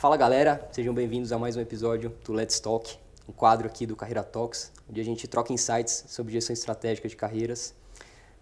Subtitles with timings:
[0.00, 2.96] Fala galera, sejam bem-vindos a mais um episódio do Let's Talk,
[3.28, 7.14] um quadro aqui do Carreira Talks, onde a gente troca insights sobre gestão estratégica de
[7.14, 7.74] carreiras.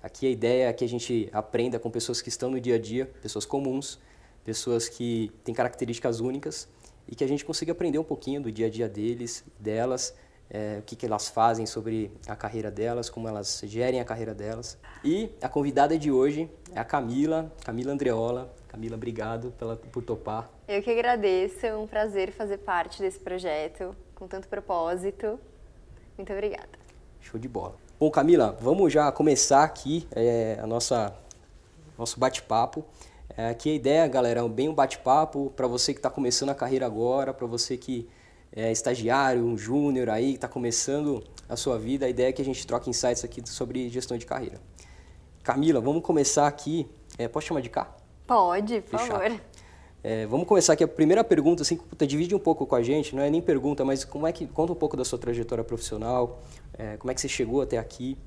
[0.01, 2.79] Aqui a ideia é que a gente aprenda com pessoas que estão no dia a
[2.79, 3.99] dia, pessoas comuns,
[4.45, 6.69] pessoas que têm características únicas
[7.09, 10.15] e que a gente consiga aprender um pouquinho do dia a dia deles, delas,
[10.49, 14.33] é, o que, que elas fazem sobre a carreira delas, como elas gerem a carreira
[14.33, 14.79] delas.
[15.05, 18.55] E a convidada de hoje é a Camila, Camila Andreola.
[18.69, 20.51] Camila, obrigado pela, por topar.
[20.69, 25.41] Eu que agradeço, é um prazer fazer parte desse projeto com tanto propósito.
[26.17, 26.79] Muito obrigada.
[27.21, 27.75] Show de bola.
[27.99, 31.15] Bom, Camila, vamos já começar aqui é, a nossa
[31.97, 32.85] nosso bate-papo.
[33.37, 36.55] É, aqui a ideia, galera, é bem um bate-papo para você que está começando a
[36.55, 38.09] carreira agora, para você que
[38.55, 42.07] é estagiário, um júnior aí, que está começando a sua vida.
[42.07, 44.61] A ideia é que a gente troque insights aqui sobre gestão de carreira.
[45.43, 46.87] Camila, vamos começar aqui.
[47.19, 47.98] É, posso chamar de cá?
[48.29, 49.23] Pode, por Fechado.
[49.23, 49.41] favor.
[50.05, 53.17] É, vamos começar aqui a primeira pergunta, assim, puta, divide um pouco com a gente,
[53.17, 56.41] não é nem pergunta, mas como é que conta um pouco da sua trajetória profissional,
[56.79, 58.19] é, como é que você chegou até aqui?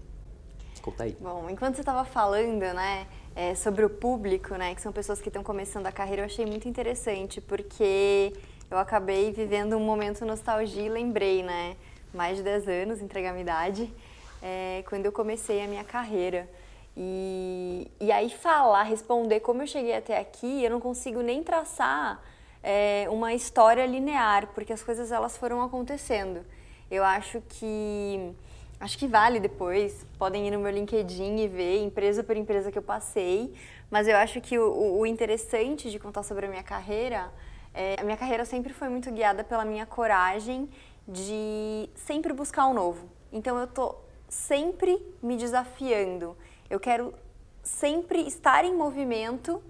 [0.82, 1.16] Conta aí.
[1.20, 5.30] Bom, enquanto você estava falando, né, é, sobre o público, né, que são pessoas que
[5.30, 8.34] estão começando a carreira, eu achei muito interessante, porque
[8.72, 11.78] eu acabei vivendo um momento nostalgia e lembrei, né,
[12.12, 13.94] mais de 10 anos, entregar minha idade,
[14.42, 16.50] é, quando eu comecei a minha carreira.
[16.96, 22.22] E, e aí falar, responder como eu cheguei até aqui, eu não consigo nem traçar
[22.62, 26.46] é, uma história linear, porque as coisas elas foram acontecendo.
[26.90, 28.34] Eu acho que
[28.80, 32.78] acho que vale depois, podem ir no meu LinkedIn e ver empresa por empresa que
[32.78, 33.54] eu passei,
[33.92, 37.32] mas eu acho que o, o interessante de contar sobre a minha carreira,
[37.74, 40.68] é, a minha carreira sempre foi muito guiada pela minha coragem
[41.08, 43.08] de sempre buscar o um novo.
[43.32, 43.96] Então eu tô
[44.28, 46.36] sempre me desafiando.
[46.72, 47.14] Eu quero
[47.62, 49.62] sempre estar em movimento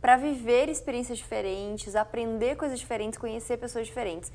[0.00, 4.30] para viver experiências diferentes, aprender coisas diferentes, conhecer pessoas diferentes.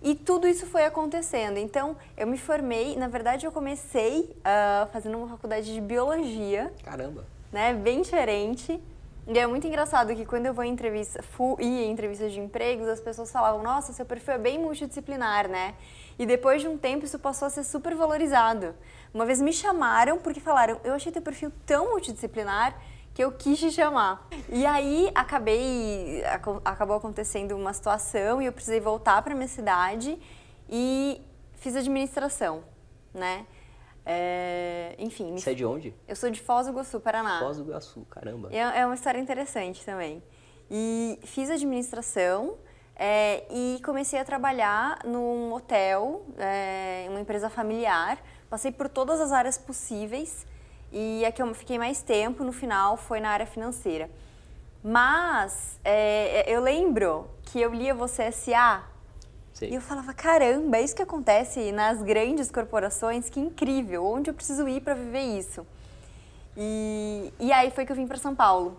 [0.00, 1.56] E tudo isso foi acontecendo.
[1.58, 6.72] Então, eu me formei, na verdade, eu comecei uh, fazendo uma faculdade de biologia.
[6.84, 7.24] Caramba!
[7.50, 8.80] Né, bem diferente.
[9.26, 12.88] E é muito engraçado que quando eu vou em entrevista, fui em entrevistas de empregos,
[12.88, 15.74] as pessoas falavam: "Nossa, seu perfil é bem multidisciplinar, né?"
[16.18, 18.74] E depois de um tempo isso passou a ser super valorizado.
[19.12, 22.80] Uma vez me chamaram porque falaram: "Eu achei teu perfil tão multidisciplinar
[23.14, 24.28] que eu quis te chamar".
[24.48, 26.22] E aí acabei
[26.64, 30.18] acabou acontecendo uma situação e eu precisei voltar para minha cidade
[30.68, 31.20] e
[31.54, 32.64] fiz administração,
[33.12, 33.46] né?
[34.04, 35.36] É, enfim.
[35.36, 35.94] Você é de onde?
[36.08, 37.38] Eu sou de Foz do Iguaçu, Paraná.
[37.38, 38.48] Foz do Iguaçu, caramba.
[38.50, 40.22] É, é uma história interessante também.
[40.70, 42.56] E fiz administração
[42.96, 48.18] é, e comecei a trabalhar num hotel, é, uma empresa familiar.
[48.52, 50.46] Passei por todas as áreas possíveis
[50.92, 54.10] e a que eu fiquei mais tempo, no final, foi na área financeira.
[54.84, 58.84] Mas é, eu lembro que eu lia Você S.A.,
[59.54, 59.68] Sim.
[59.68, 64.34] E eu falava, caramba, é isso que acontece nas grandes corporações, que incrível, onde eu
[64.34, 65.66] preciso ir para viver isso?
[66.54, 68.76] E, e aí foi que eu vim para São Paulo.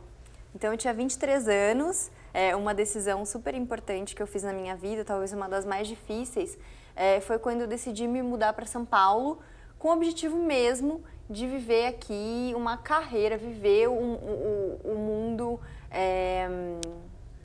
[0.53, 4.75] Então eu tinha 23 anos, é, uma decisão super importante que eu fiz na minha
[4.75, 6.59] vida, talvez uma das mais difíceis,
[6.95, 9.41] é, foi quando eu decidi me mudar para São Paulo
[9.83, 15.59] com o objetivo mesmo de viver aqui uma carreira, viver o, o, o mundo.
[15.91, 16.47] É,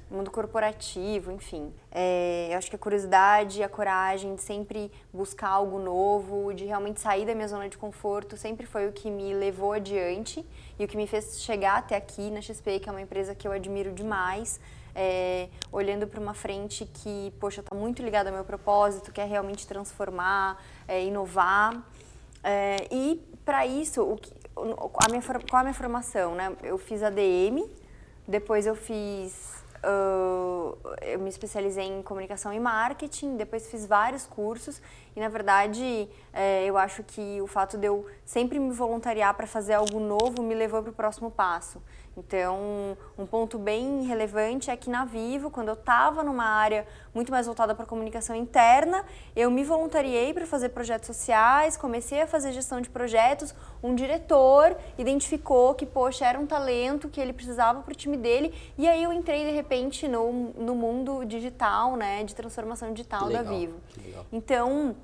[0.08, 1.70] mundo corporativo, enfim.
[1.90, 7.00] É, eu acho que a curiosidade, a coragem de sempre buscar algo novo, de realmente
[7.00, 10.46] sair da minha zona de conforto, sempre foi o que me levou adiante
[10.78, 13.46] e o que me fez chegar até aqui na XP, que é uma empresa que
[13.46, 14.60] eu admiro demais.
[14.94, 19.24] É, olhando para uma frente que, poxa, está muito ligada ao meu propósito, que é
[19.24, 20.56] realmente transformar,
[20.86, 21.84] é, inovar.
[22.50, 26.34] É, e para isso, o que, a minha, qual a minha formação?
[26.34, 26.56] Né?
[26.62, 27.68] Eu fiz ADM,
[28.26, 34.82] depois eu fiz Uh, eu me especializei em comunicação e marketing, depois fiz vários cursos
[35.14, 39.46] e, na verdade, é, eu acho que o fato de eu sempre me voluntariar para
[39.46, 41.80] fazer algo novo me levou para o próximo passo.
[42.18, 46.84] Então, um ponto bem relevante é que na Vivo, quando eu estava numa área
[47.14, 49.04] muito mais voltada para a comunicação interna,
[49.36, 53.54] eu me voluntariei para fazer projetos sociais, comecei a fazer gestão de projetos.
[53.80, 58.52] Um diretor identificou que, poxa, era um talento que ele precisava para o time dele,
[58.76, 63.42] e aí eu entrei de repente no, no mundo digital, né, de transformação digital da
[63.42, 63.78] Vivo.
[64.32, 64.96] Então,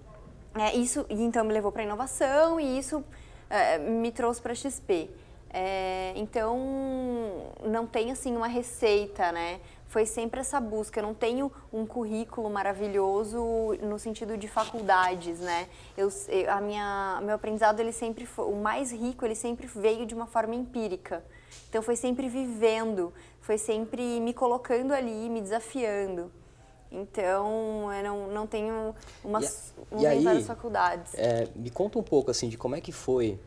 [0.57, 3.05] é, isso então me levou para a inovação e isso
[3.49, 5.11] é, me trouxe para a XP.
[5.57, 6.59] É, então,
[7.63, 9.61] não tem assim uma receita, né?
[9.87, 10.99] Foi sempre essa busca.
[10.99, 13.39] Eu não tenho um currículo maravilhoso
[13.81, 15.69] no sentido de faculdades, né?
[15.97, 16.09] Eu,
[16.49, 20.27] a minha, meu aprendizado ele sempre foi, o mais rico, ele sempre veio de uma
[20.27, 21.25] forma empírica.
[21.69, 26.33] Então, foi sempre vivendo, foi sempre me colocando ali, me desafiando.
[26.91, 28.93] Então, eu não, não tenho
[29.25, 31.15] umas, e, e aí, faculdades.
[31.15, 33.39] É, me conta um pouco, assim, de como é que foi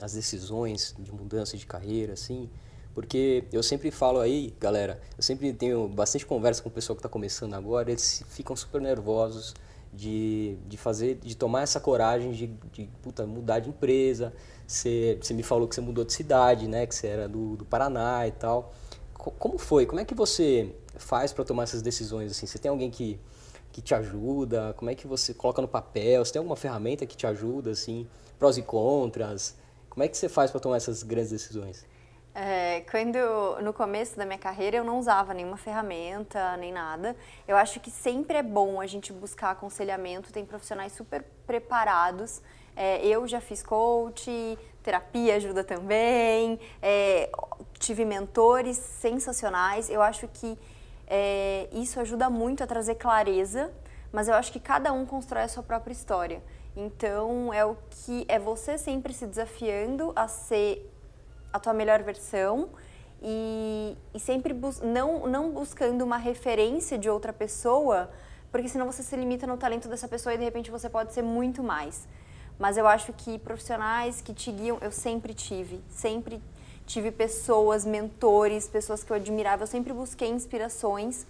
[0.00, 2.48] as decisões de mudança de carreira, assim,
[2.94, 7.00] porque eu sempre falo aí, galera, eu sempre tenho bastante conversa com o pessoal que
[7.00, 9.54] está começando agora, eles ficam super nervosos
[9.92, 14.32] de, de fazer, de tomar essa coragem de, de puta, mudar de empresa.
[14.66, 16.86] Você, você me falou que você mudou de cidade, né?
[16.86, 18.72] Que você era do, do Paraná e tal.
[19.14, 19.86] Como foi?
[19.86, 22.32] Como é que você faz para tomar essas decisões?
[22.32, 23.20] Assim, você tem alguém que,
[23.70, 24.74] que te ajuda?
[24.76, 26.24] Como é que você coloca no papel?
[26.24, 28.06] Você tem alguma ferramenta que te ajuda, assim?
[28.42, 29.56] Prós e contras?
[29.88, 31.86] Como é que você faz para tomar essas grandes decisões?
[32.34, 33.16] É, quando
[33.62, 37.14] no começo da minha carreira eu não usava nenhuma ferramenta nem nada.
[37.46, 40.32] Eu acho que sempre é bom a gente buscar aconselhamento.
[40.32, 42.42] Tem profissionais super preparados.
[42.74, 46.58] É, eu já fiz coach, terapia ajuda também.
[46.82, 47.30] É,
[47.78, 49.88] tive mentores sensacionais.
[49.88, 50.58] Eu acho que
[51.06, 53.72] é, isso ajuda muito a trazer clareza.
[54.10, 56.42] Mas eu acho que cada um constrói a sua própria história.
[56.76, 60.90] Então é o que é você sempre se desafiando a ser
[61.52, 62.70] a tua melhor versão
[63.22, 68.10] e, e sempre não, não buscando uma referência de outra pessoa,
[68.50, 71.22] porque senão você se limita no talento dessa pessoa e de repente você pode ser
[71.22, 72.08] muito mais.
[72.58, 76.42] Mas eu acho que profissionais que te guiam, eu sempre tive, sempre
[76.86, 81.26] tive pessoas, mentores, pessoas que eu admirava, eu sempre busquei inspirações.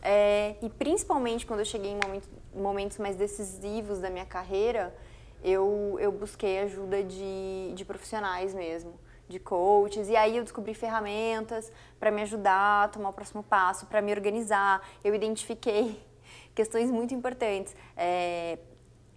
[0.00, 4.94] É, e principalmente quando eu cheguei em momentos, momentos mais decisivos da minha carreira,
[5.42, 8.98] eu, eu busquei ajuda de, de profissionais mesmo
[9.28, 10.08] de coaches.
[10.08, 14.10] E aí eu descobri ferramentas para me ajudar a tomar o próximo passo, para me
[14.12, 14.80] organizar.
[15.04, 16.02] Eu identifiquei
[16.54, 17.76] questões muito importantes.
[17.96, 18.58] É,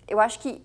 [0.07, 0.61] eu acho que,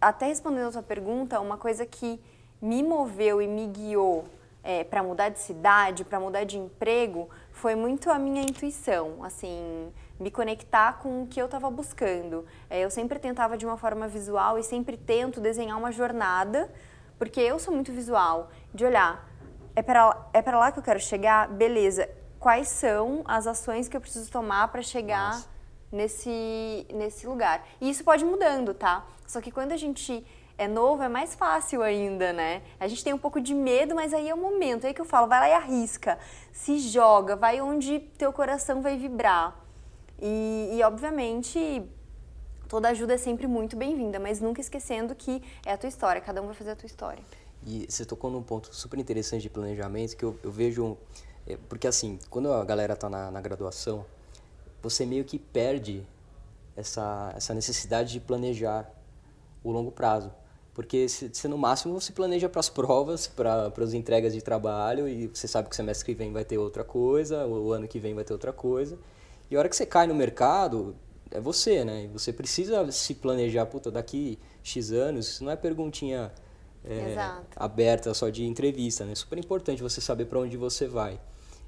[0.00, 2.20] até respondendo a sua pergunta, uma coisa que
[2.60, 4.24] me moveu e me guiou
[4.62, 7.28] é, para mudar de cidade, para mudar de emprego,
[7.64, 9.90] foi muito a minha intuição, assim,
[10.20, 12.44] me conectar com o que eu estava buscando.
[12.68, 16.70] É, eu sempre tentava de uma forma visual e sempre tento desenhar uma jornada
[17.18, 19.26] porque eu sou muito visual, de olhar,
[19.74, 21.48] é para é lá que eu quero chegar?
[21.48, 22.06] Beleza.
[22.38, 25.42] Quais são as ações que eu preciso tomar para chegar
[25.90, 27.66] nesse, nesse lugar?
[27.80, 29.06] E isso pode ir mudando, tá?
[29.26, 30.22] Só que quando a gente
[30.56, 32.62] é novo, é mais fácil ainda, né?
[32.78, 34.84] A gente tem um pouco de medo, mas aí é o momento.
[34.84, 36.18] É aí que eu falo, vai lá e arrisca.
[36.52, 39.60] Se joga, vai onde teu coração vai vibrar.
[40.20, 41.82] E, e obviamente,
[42.68, 46.40] toda ajuda é sempre muito bem-vinda, mas nunca esquecendo que é a tua história, cada
[46.40, 47.22] um vai fazer a tua história.
[47.66, 50.96] E você tocou num ponto super interessante de planejamento que eu, eu vejo.
[51.46, 54.06] É, porque assim, quando a galera está na, na graduação,
[54.82, 56.06] você meio que perde
[56.76, 58.90] essa, essa necessidade de planejar
[59.62, 60.30] o longo prazo.
[60.74, 65.28] Porque você, no máximo, você planeja para as provas, para as entregas de trabalho, e
[65.28, 68.12] você sabe que o semestre que vem vai ter outra coisa, o ano que vem
[68.12, 68.98] vai ter outra coisa.
[69.48, 70.96] E a hora que você cai no mercado,
[71.30, 72.04] é você, né?
[72.04, 76.32] E você precisa se planejar, puta, daqui X anos, isso não é perguntinha
[76.84, 77.16] é,
[77.54, 79.12] aberta só de entrevista, né?
[79.12, 81.20] É super importante você saber para onde você vai.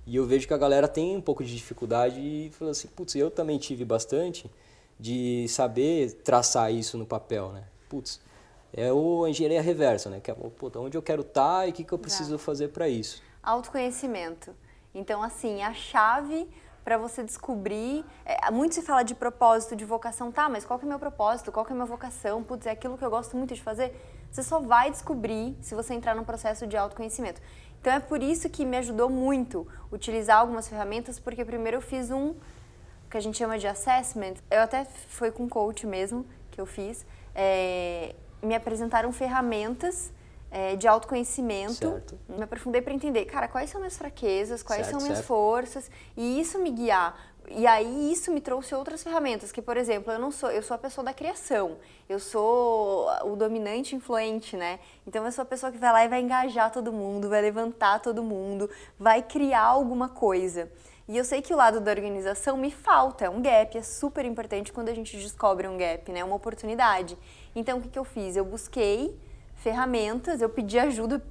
[0.07, 3.15] E eu vejo que a galera tem um pouco de dificuldade e fala assim, putz,
[3.15, 4.51] eu também tive bastante
[4.99, 7.65] de saber traçar isso no papel, né?
[7.89, 8.21] Putz,
[8.77, 10.21] é o engenharia reversa, né?
[10.21, 12.45] Que é, puta, onde eu quero estar tá e o que, que eu preciso Exato.
[12.45, 13.23] fazer para isso.
[13.43, 14.55] Autoconhecimento.
[14.95, 16.49] Então, assim, a chave
[16.87, 18.05] para você descobrir.
[18.25, 20.49] É, muito se fala de propósito, de vocação, tá?
[20.49, 21.51] Mas qual que é o meu propósito?
[21.51, 22.45] Qual que é a minha vocação?
[22.45, 23.93] Putz, é aquilo que eu gosto muito de fazer.
[24.31, 27.41] Você só vai descobrir se você entrar num processo de autoconhecimento.
[27.81, 32.13] Então é por isso que me ajudou muito utilizar algumas ferramentas, porque primeiro eu fiz
[32.13, 32.35] um
[33.11, 34.35] que a gente chama de assessment.
[34.49, 37.05] Eu até foi com coach mesmo que eu fiz.
[37.35, 38.15] É,
[38.47, 40.13] me apresentaram ferramentas
[40.51, 41.75] é, de autoconhecimento.
[41.75, 42.19] Certo.
[42.29, 45.29] Me aprofundei para entender, cara, quais são minhas fraquezas, quais certo, são minhas certo.
[45.29, 47.15] forças, e isso me guiar.
[47.49, 50.75] E aí isso me trouxe outras ferramentas, que por exemplo, eu não sou, eu sou
[50.75, 51.77] a pessoa da criação.
[52.09, 54.81] Eu sou o dominante influente, né?
[55.07, 58.01] Então eu sou a pessoa que vai lá e vai engajar todo mundo, vai levantar
[58.01, 60.71] todo mundo, vai criar alguma coisa.
[61.09, 64.25] E eu sei que o lado da organização me falta, é um gap, é super
[64.25, 66.25] importante quando a gente descobre um gap, né?
[66.25, 67.17] Uma oportunidade.
[67.57, 68.37] Então o que, que eu fiz?
[68.37, 69.19] Eu busquei
[69.55, 71.25] ferramentas, eu pedi ajuda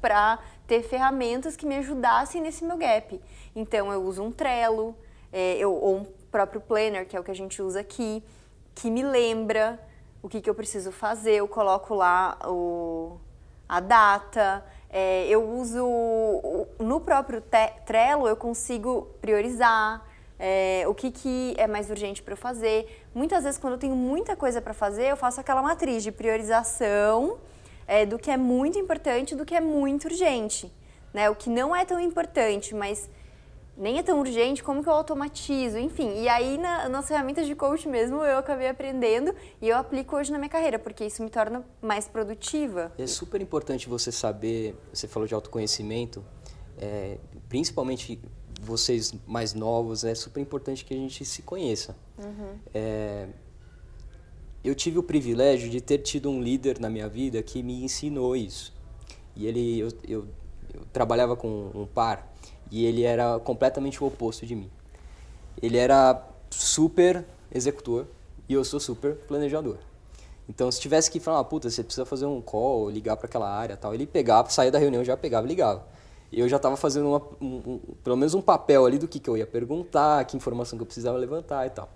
[0.00, 3.20] para ter ferramentas que me ajudassem nesse meu gap.
[3.54, 4.96] Então eu uso um Trello,
[5.32, 8.22] é, eu, ou um próprio Planner, que é o que a gente usa aqui,
[8.76, 9.78] que me lembra
[10.22, 13.18] o que, que eu preciso fazer, eu coloco lá o,
[13.68, 15.84] a data, é, eu uso
[16.78, 17.42] no próprio
[17.84, 20.06] Trello eu consigo priorizar
[20.38, 23.04] é, o que, que é mais urgente para eu fazer.
[23.14, 27.38] Muitas vezes quando eu tenho muita coisa para fazer, eu faço aquela matriz de priorização
[27.86, 30.72] é, do que é muito importante do que é muito urgente.
[31.12, 31.28] Né?
[31.28, 33.08] O que não é tão importante, mas
[33.76, 36.22] nem é tão urgente, como que eu automatizo, enfim.
[36.22, 40.30] E aí, na, nas ferramentas de coach mesmo, eu acabei aprendendo e eu aplico hoje
[40.30, 42.92] na minha carreira, porque isso me torna mais produtiva.
[42.98, 46.22] É super importante você saber, você falou de autoconhecimento,
[46.78, 48.20] é, principalmente
[48.62, 51.96] vocês mais novos, é super importante que a gente se conheça.
[52.16, 52.58] Uhum.
[52.72, 53.26] É,
[54.62, 58.36] eu tive o privilégio de ter tido um líder na minha vida que me ensinou
[58.36, 58.72] isso.
[59.34, 60.28] E ele, eu, eu,
[60.72, 62.32] eu trabalhava com um par
[62.70, 64.70] e ele era completamente o oposto de mim.
[65.60, 68.06] Ele era super executor
[68.48, 69.78] e eu sou super planejador.
[70.48, 73.50] Então, se tivesse que falar, ah, puta, você precisa fazer um call, ligar para aquela
[73.50, 75.84] área tal, ele pegava, saía da reunião, já pegava ligava.
[76.32, 79.20] E eu já estava fazendo uma, um, um, pelo menos um papel ali do que,
[79.20, 81.90] que eu ia perguntar, que informação que eu precisava levantar e tal.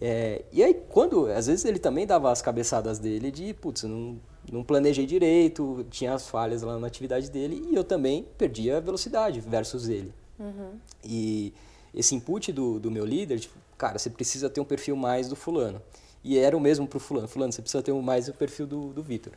[0.00, 4.16] É, e aí, quando, às vezes ele também dava as cabeçadas dele de, putz, não,
[4.50, 8.80] não planejei direito, tinha as falhas lá na atividade dele e eu também perdia a
[8.80, 10.14] velocidade versus ele.
[10.38, 10.78] Uhum.
[11.04, 11.52] E
[11.92, 15.34] esse input do, do meu líder, tipo, cara, você precisa ter um perfil mais do
[15.34, 15.82] fulano.
[16.22, 17.26] E era o mesmo para o fulano.
[17.26, 19.32] Fulano, você precisa ter mais o perfil do, do Vitor.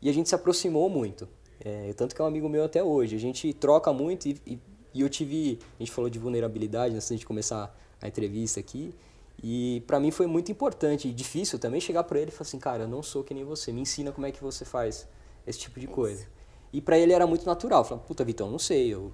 [0.00, 1.28] E a gente se aproximou muito.
[1.60, 3.16] É, tanto que é um amigo meu até hoje.
[3.16, 4.58] A gente troca muito e, e,
[4.94, 5.58] e eu tive...
[5.78, 8.94] A gente falou de vulnerabilidade antes de começar a entrevista aqui.
[9.42, 12.58] E para mim foi muito importante e difícil também chegar para ele e falar assim,
[12.58, 15.06] cara, eu não sou que nem você, me ensina como é que você faz
[15.46, 16.22] esse tipo de coisa.
[16.22, 16.36] Isso.
[16.72, 19.12] E para ele era muito natural, falar, puta Vitão, não sei, eu,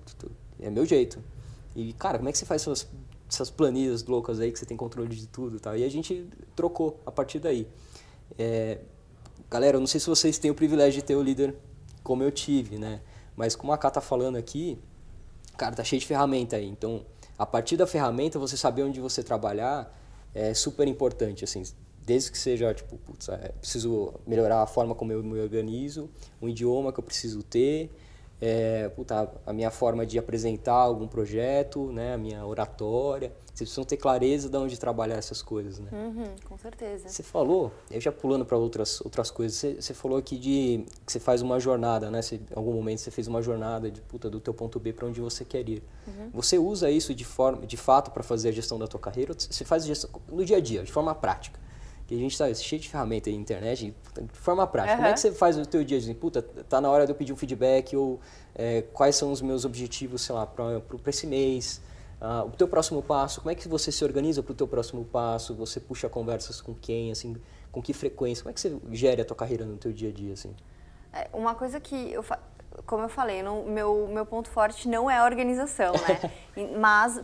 [0.60, 1.22] é meu jeito.
[1.74, 2.88] E cara, como é que você faz essas,
[3.28, 5.76] essas planilhas loucas aí que você tem controle de tudo, tal?
[5.76, 7.66] E a gente trocou a partir daí.
[8.38, 8.78] É,
[9.50, 11.54] galera, eu não sei se vocês têm o privilégio de ter o líder
[12.02, 13.00] como eu tive, né?
[13.36, 14.78] Mas como a Ká tá falando aqui,
[15.56, 16.68] cara, tá cheio de ferramenta aí.
[16.68, 17.04] Então,
[17.38, 19.92] a partir da ferramenta, você saber onde você trabalhar
[20.34, 21.62] é super importante, assim,
[22.04, 26.48] desde que seja, tipo, putz, é, preciso melhorar a forma como eu me organizo, um
[26.48, 27.90] idioma que eu preciso ter,
[28.40, 33.32] é, puta, a minha forma de apresentar algum projeto, né, a minha oratória.
[33.54, 35.90] Vocês precisam ter clareza de onde trabalhar essas coisas, né?
[35.92, 37.06] Uhum, com certeza.
[37.06, 41.12] Você falou, eu já pulando para outras outras coisas, você, você, falou aqui de que
[41.12, 42.22] você faz uma jornada, né?
[42.22, 45.06] Você, em algum momento você fez uma jornada de puta do teu ponto B para
[45.06, 45.82] onde você quer ir.
[46.06, 46.30] Uhum.
[46.32, 49.32] Você usa isso de forma, de fato, para fazer a gestão da tua carreira?
[49.32, 51.60] Ou você faz gestão no dia a dia, de forma prática?
[52.06, 54.94] que a gente está cheio de ferramenta aí internet, de forma prática.
[54.94, 54.98] Uhum.
[54.98, 57.16] Como é que você faz o teu dia de, puta, tá na hora de eu
[57.16, 58.20] pedir um feedback ou
[58.54, 61.80] é, quais são os meus objetivos, sei lá, para esse mês?
[62.22, 65.04] Uh, o teu próximo passo, como é que você se organiza para o teu próximo
[65.04, 65.56] passo?
[65.56, 67.36] Você puxa conversas com quem, assim,
[67.72, 68.44] com que frequência?
[68.44, 70.54] Como é que você gere a tua carreira no teu dia a dia, assim?
[71.12, 72.24] É, uma coisa que eu
[72.86, 76.30] como eu falei, não, meu meu ponto forte não é a organização, né?
[76.78, 77.20] mas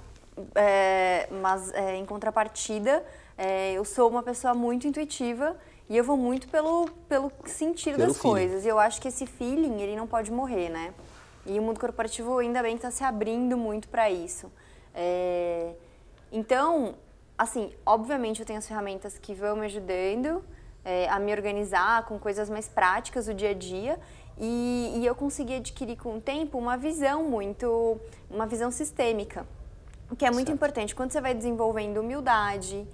[0.56, 3.04] é, mas é, em contrapartida
[3.36, 5.56] é, eu sou uma pessoa muito intuitiva
[5.88, 8.34] e eu vou muito pelo, pelo sentido pelo das feeling.
[8.34, 8.64] coisas.
[8.64, 10.92] E eu acho que esse feeling, ele não pode morrer, né?
[11.46, 14.50] E o mundo corporativo ainda bem está se abrindo muito para isso.
[15.00, 15.74] É,
[16.32, 16.96] então,
[17.38, 20.44] assim, obviamente eu tenho as ferramentas que vão me ajudando
[20.84, 23.96] é, a me organizar com coisas mais práticas do dia a dia
[24.36, 29.46] e, e eu consegui adquirir com o tempo uma visão muito, uma visão sistêmica,
[30.10, 30.56] o que é muito certo.
[30.56, 30.96] importante.
[30.96, 32.84] Quando você vai desenvolvendo humildade,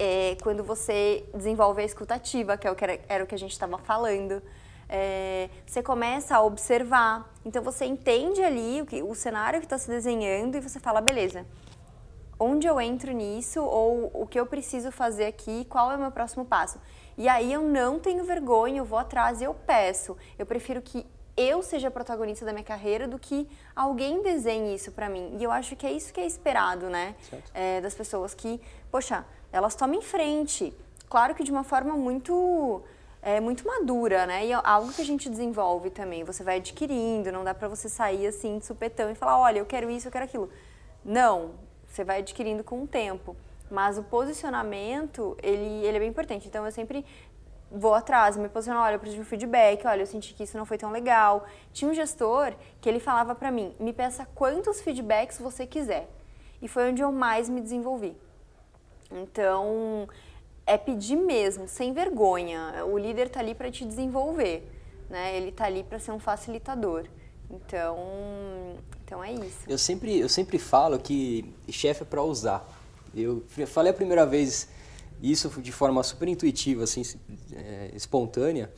[0.00, 3.38] é, quando você desenvolve a escutativa, que é o que era, era o que a
[3.38, 4.42] gente estava falando,
[4.90, 7.32] é, você começa a observar.
[7.44, 11.00] Então você entende ali o, que, o cenário que está se desenhando e você fala,
[11.00, 11.46] beleza,
[12.38, 16.10] onde eu entro nisso ou o que eu preciso fazer aqui, qual é o meu
[16.10, 16.80] próximo passo.
[17.16, 20.16] E aí eu não tenho vergonha, eu vou atrás e eu peço.
[20.38, 21.06] Eu prefiro que
[21.36, 25.36] eu seja a protagonista da minha carreira do que alguém desenhe isso para mim.
[25.38, 27.14] E eu acho que é isso que é esperado, né?
[27.54, 30.74] É, das pessoas que, poxa, elas tomem frente.
[31.08, 32.82] Claro que de uma forma muito
[33.22, 34.46] é muito madura, né?
[34.46, 36.24] E é algo que a gente desenvolve também.
[36.24, 39.66] Você vai adquirindo, não dá para você sair assim de supetão e falar, olha, eu
[39.66, 40.50] quero isso, eu quero aquilo.
[41.04, 41.52] Não,
[41.86, 43.36] você vai adquirindo com o tempo.
[43.70, 46.48] Mas o posicionamento, ele, ele é bem importante.
[46.48, 47.04] Então eu sempre
[47.70, 50.56] vou atrás, me posiciono, olha, eu preciso de um feedback, olha, eu senti que isso
[50.56, 51.46] não foi tão legal.
[51.72, 56.08] Tinha um gestor que ele falava para mim, me peça quantos feedbacks você quiser.
[56.60, 58.16] E foi onde eu mais me desenvolvi.
[59.10, 60.08] Então,
[60.66, 62.84] é pedir mesmo, sem vergonha.
[62.84, 64.66] O líder está ali para te desenvolver,
[65.08, 65.36] né?
[65.36, 67.06] Ele está ali para ser um facilitador.
[67.50, 69.58] Então, então é isso.
[69.66, 72.68] Eu sempre, eu sempre falo que chefe é para usar.
[73.14, 74.68] Eu falei a primeira vez
[75.20, 77.02] isso de forma super intuitiva, assim,
[77.52, 78.70] é, espontânea.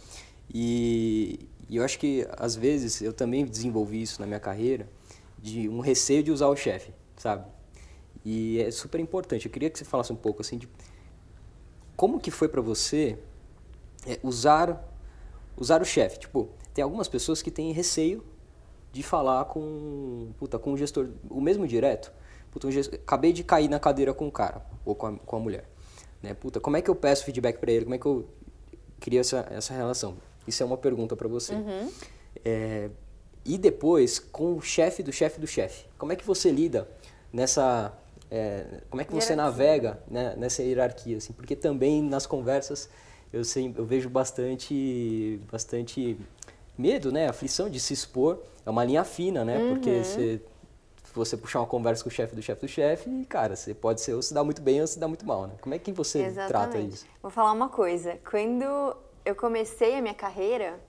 [0.53, 4.89] E, e eu acho que às vezes eu também desenvolvi isso na minha carreira
[5.39, 7.47] de um receio de usar o chefe, sabe?
[8.25, 9.47] E é super importante.
[9.47, 10.69] Eu queria que você falasse um pouco assim de
[12.03, 13.17] como que foi para você
[14.05, 14.93] é, usar
[15.57, 16.19] usar o chefe.
[16.19, 18.25] Tipo, tem algumas pessoas que têm receio
[18.91, 22.13] de falar com puta, com o gestor, o mesmo direto.
[22.51, 25.37] puta, um gestor, acabei de cair na cadeira com o cara ou com a, com
[25.37, 25.65] a mulher.
[26.21, 26.35] Né?
[26.35, 27.85] Puta, como é que eu peço feedback para ele?
[27.85, 28.29] Como é que eu
[28.99, 30.17] crio essa, essa relação?
[30.45, 31.55] Isso é uma pergunta para você.
[31.55, 31.89] Uhum.
[32.45, 32.91] É,
[33.45, 35.87] e depois, com o chefe do chefe do chefe.
[35.97, 36.89] Como é que você lida
[37.33, 37.97] nessa...
[38.35, 41.19] É, como é que você navega né, nessa hierarquia?
[41.19, 41.35] Assim?
[41.35, 42.89] Porque também nas conversas
[43.31, 46.17] eu, sei, eu vejo bastante, bastante
[46.77, 47.29] medo, né?
[47.29, 48.39] Aflição de se expor.
[48.65, 49.59] É uma linha fina, né?
[49.59, 49.75] Uhum.
[49.75, 50.41] Porque você
[51.15, 54.01] você puxar uma conversa com o chefe do chefe do chefe, e, cara, você pode
[54.01, 55.53] ser ou se dá muito bem ou se dá muito mal, né?
[55.61, 56.49] Como é que você Exatamente.
[56.49, 57.05] trata isso?
[57.21, 58.19] Vou falar uma coisa.
[58.31, 60.81] Quando eu comecei a minha carreira,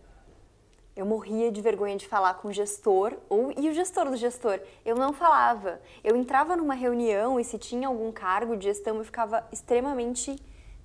[0.95, 4.59] eu morria de vergonha de falar com o gestor ou e o gestor do gestor.
[4.85, 5.81] Eu não falava.
[6.03, 10.35] Eu entrava numa reunião e se tinha algum cargo de gestão, eu ficava extremamente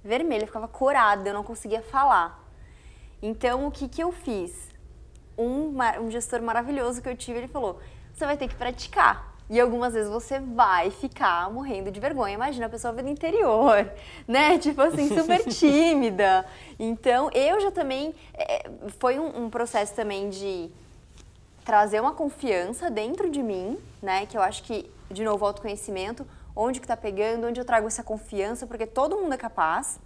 [0.03, 2.43] vermelha, eu ficava corada, eu não conseguia falar.
[3.21, 4.69] Então, o que, que eu fiz?
[5.37, 7.79] Um, um gestor maravilhoso que eu tive, ele falou:
[8.15, 9.28] você vai ter que praticar.
[9.51, 12.35] E algumas vezes você vai ficar morrendo de vergonha.
[12.35, 13.91] Imagina a pessoa do interior,
[14.29, 14.59] né?
[14.59, 16.45] Tipo assim, super tímida.
[16.79, 18.15] Então, eu já também.
[18.35, 20.71] É, foi um, um, processo também de
[21.65, 24.27] trazer uma confiança dentro de mim, né?
[24.27, 26.27] Que eu acho que, de novo, autoconhecimento.
[26.55, 29.99] Onde que tá pegando, onde eu trago essa confiança, porque todo mundo é capaz.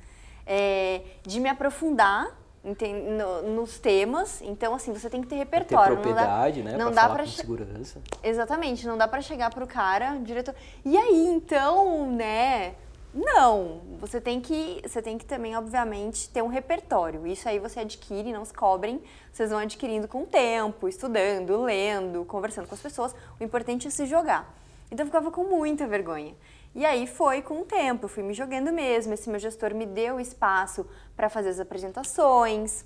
[0.46, 4.40] É, de me aprofundar no, nos temas.
[4.42, 5.96] Então, assim, você tem que ter repertório.
[5.96, 6.84] Ter propriedade, não dá, né?
[6.84, 8.00] Não pra dá para segurança.
[8.22, 10.54] Exatamente, não dá para chegar pro cara, diretor.
[10.84, 12.74] E aí, então, né?
[13.14, 17.26] Não, você tem que, você tem que também, obviamente, ter um repertório.
[17.26, 19.02] Isso aí você adquire, não se cobrem.
[19.30, 23.14] Vocês vão adquirindo com o tempo, estudando, lendo, conversando com as pessoas.
[23.38, 24.54] O importante é se jogar.
[24.90, 26.34] Então eu ficava com muita vergonha.
[26.74, 29.12] E aí foi com o tempo, eu fui me jogando mesmo.
[29.12, 32.84] Esse meu gestor me deu espaço para fazer as apresentações.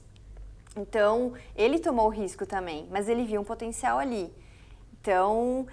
[0.77, 4.33] Então, ele tomou o risco também, mas ele viu um potencial ali.
[5.01, 5.67] Então,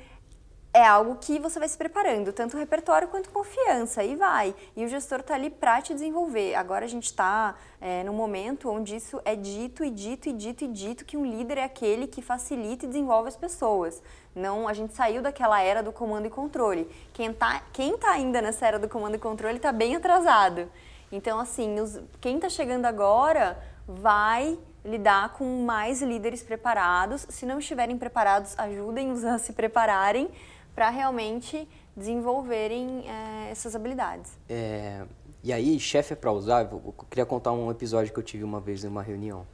[0.74, 4.56] é algo que você vai se preparando, tanto repertório quanto confiança, e vai.
[4.76, 6.56] E o gestor está ali para te desenvolver.
[6.56, 10.64] Agora a gente está é, num momento onde isso é dito e dito e dito
[10.64, 14.02] e dito que um líder é aquele que facilita e desenvolve as pessoas.
[14.34, 16.90] Não, a gente saiu daquela era do comando e controle.
[17.14, 20.68] Quem está quem tá ainda nessa era do comando e controle está bem atrasado.
[21.14, 27.28] Então, assim, os, quem está chegando agora vai lidar com mais líderes preparados.
[27.30, 30.28] Se não estiverem preparados, ajudem-os a se prepararem
[30.74, 34.32] para realmente desenvolverem é, essas habilidades.
[34.50, 35.06] É,
[35.44, 38.60] e aí, chefe é para usar, eu queria contar um episódio que eu tive uma
[38.60, 39.46] vez em uma reunião.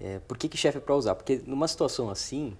[0.00, 1.14] É, por que, que chefe é para usar?
[1.14, 2.56] Porque numa situação assim,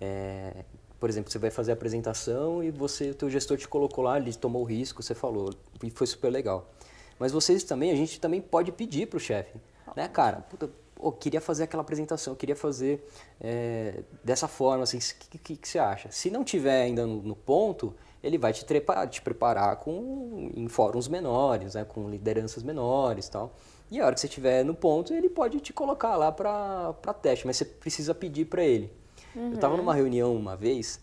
[0.00, 0.64] é,
[0.98, 4.16] por exemplo, você vai fazer a apresentação e você, o teu gestor te colocou lá,
[4.16, 6.68] ele tomou o risco, você falou, e foi super legal.
[7.18, 9.58] Mas vocês também, a gente também pode pedir para o chefe,
[9.96, 13.06] né, cara, puta, oh, queria fazer aquela apresentação, queria fazer
[13.40, 16.10] é, dessa forma, assim, o que, que, que, você acha?
[16.10, 20.68] Se não tiver ainda no, no ponto, ele vai te, trepa, te preparar com, em
[20.68, 23.54] fóruns menores, né, com lideranças menores tal.
[23.90, 27.46] E a hora que você estiver no ponto, ele pode te colocar lá para teste,
[27.46, 28.92] mas você precisa pedir para ele.
[29.34, 29.48] Uhum.
[29.48, 31.00] Eu estava numa reunião uma vez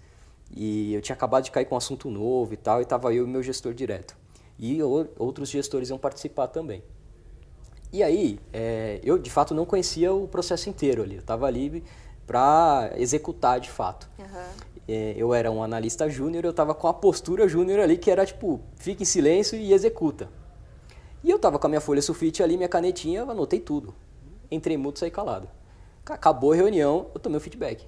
[0.56, 3.26] e eu tinha acabado de cair com um assunto novo e tal, e estava eu
[3.26, 4.16] e meu gestor direto.
[4.58, 6.82] E outros gestores iam participar também.
[7.92, 11.16] E aí, é, eu de fato não conhecia o processo inteiro ali.
[11.16, 11.84] Eu estava ali
[12.26, 14.10] para executar de fato.
[14.18, 14.76] Uhum.
[14.88, 18.26] É, eu era um analista júnior, eu estava com a postura júnior ali que era
[18.26, 20.30] tipo, fica em silêncio e executa.
[21.24, 23.96] E eu estava com a minha folha sulfite ali, minha canetinha, eu anotei tudo.
[24.52, 25.50] Entrei mudo, saí calado.
[26.06, 27.88] Acabou a reunião, eu tomei o feedback.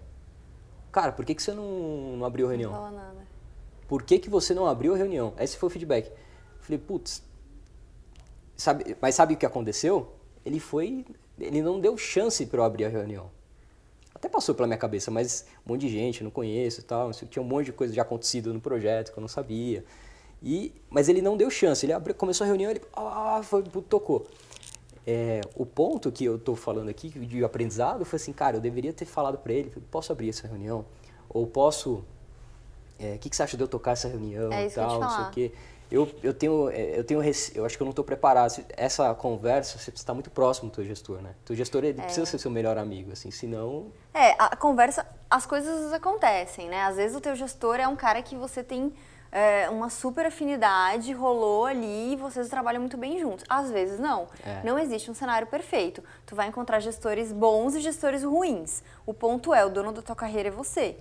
[0.92, 2.72] Cara, por que, que você não, não abriu a reunião?
[2.72, 3.28] Não fala nada.
[3.88, 5.34] Por que, que você não abriu a reunião?
[5.38, 6.12] Esse foi o feedback.
[6.68, 7.24] Falei, putz,
[8.58, 10.12] Sabe, mas sabe o que aconteceu?
[10.44, 11.06] Ele foi,
[11.40, 13.30] ele não deu chance para eu abrir a reunião.
[14.16, 17.44] Até passou pela minha cabeça, mas um monte de gente, não conheço e tal, tinha
[17.44, 19.86] um monte de coisa já acontecido no projeto que eu não sabia.
[20.42, 24.26] E, mas ele não deu chance, ele abriu, começou a reunião, ele ah, foi, tocou.
[25.06, 28.92] É, o ponto que eu estou falando aqui de aprendizado foi assim, cara, eu deveria
[28.92, 30.84] ter falado para ele, posso abrir essa reunião?
[31.30, 32.06] Ou posso, o
[32.98, 35.26] é, que, que você acha de eu tocar essa reunião é e tal, não sei
[35.26, 35.52] o quê.
[35.90, 37.22] Eu, eu tenho, é, eu tenho,
[37.56, 38.64] eu acho que eu não estou preparado.
[38.76, 41.32] Essa conversa, você precisa estar muito próximo do teu gestor, né?
[41.44, 42.04] O teu gestor ele é.
[42.04, 43.88] precisa ser seu melhor amigo, assim, senão.
[44.14, 46.82] É, a conversa, as coisas acontecem, né?
[46.84, 48.94] Às vezes o teu gestor é um cara que você tem
[49.32, 53.46] é, uma super afinidade, rolou ali e vocês trabalham muito bem juntos.
[53.50, 54.28] Às vezes não.
[54.46, 54.62] É.
[54.64, 56.04] Não existe um cenário perfeito.
[56.26, 58.84] Tu vai encontrar gestores bons e gestores ruins.
[59.06, 60.98] O ponto é, o dono da tua carreira é você.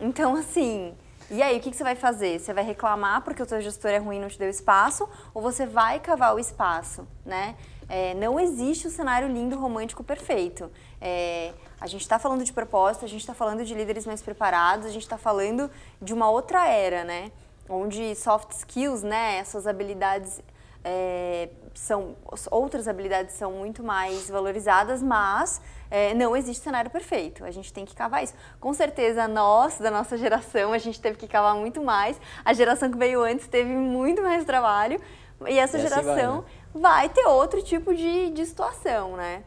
[0.00, 0.94] Então, assim,
[1.32, 2.38] e aí, o que, que você vai fazer?
[2.38, 5.08] Você vai reclamar porque o seu gestor é ruim e não te deu espaço?
[5.34, 7.56] Ou você vai cavar o espaço, né?
[7.88, 10.70] É, não existe o um cenário lindo, romântico, perfeito.
[11.00, 14.86] É, a gente está falando de propósito, a gente está falando de líderes mais preparados,
[14.86, 17.32] a gente está falando de uma outra era, né?
[17.68, 20.40] onde soft skills, né, essas habilidades
[20.84, 22.16] é, são
[22.50, 27.44] outras habilidades são muito mais valorizadas, mas é, não existe cenário perfeito.
[27.44, 28.34] A gente tem que cavar isso.
[28.60, 32.20] Com certeza nós da nossa geração a gente teve que cavar muito mais.
[32.44, 35.00] A geração que veio antes teve muito mais trabalho
[35.46, 36.46] e essa e assim geração vai, né?
[36.74, 39.44] vai, ter outro tipo de, de situação, né?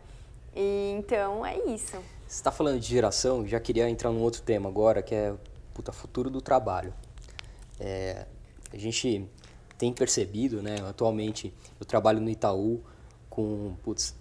[0.55, 1.97] E, então é isso.
[2.27, 5.33] Você está falando de geração, já queria entrar num outro tema agora, que é
[5.73, 6.93] puta, futuro do trabalho.
[7.79, 8.25] É,
[8.73, 9.29] a gente
[9.77, 12.81] tem percebido, né, atualmente eu trabalho no Itaú
[13.29, 14.15] com putz,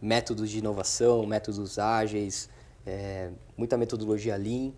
[0.00, 2.48] métodos de inovação, métodos ágeis,
[2.86, 4.72] é, muita metodologia Lean.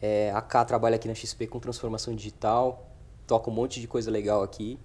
[0.00, 2.90] É, a K trabalha aqui na XP com transformação digital,
[3.26, 4.78] toca um monte de coisa legal aqui.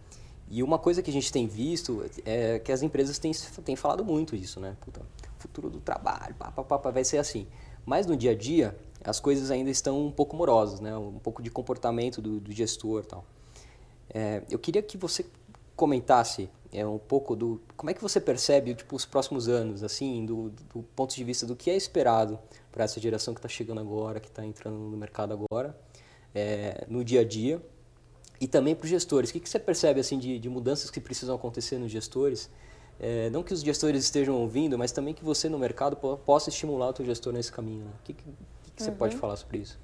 [0.50, 3.32] E uma coisa que a gente tem visto é que as empresas têm,
[3.65, 4.78] têm falado muito isso, né?
[4.80, 5.02] Puta,
[5.38, 7.47] futuro do trabalho, pá, pá, pá, vai ser assim.
[7.86, 10.95] Mas no dia a dia, as coisas ainda estão um pouco morosas, né?
[10.95, 13.26] Um pouco de comportamento do, do gestor tal.
[14.10, 15.26] É, eu queria que você
[15.76, 20.26] comentasse é, um pouco do como é que você percebe tipo, os próximos anos, assim,
[20.26, 22.39] do, do ponto de vista do que é esperado
[22.72, 25.78] para essa geração que está chegando agora, que está entrando no mercado agora,
[26.34, 27.62] é, no dia a dia,
[28.39, 29.30] e também para os gestores.
[29.30, 32.50] O que, que você percebe assim de, de mudanças que precisam acontecer nos gestores?
[33.00, 36.89] É, não que os gestores estejam ouvindo, mas também que você no mercado possa estimular
[36.89, 37.86] o seu gestor nesse caminho.
[37.86, 37.91] Né?
[38.00, 38.24] O que, que,
[38.76, 38.96] que você uhum.
[38.96, 39.80] pode falar sobre isso?